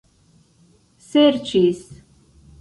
serĉis 1.09 1.85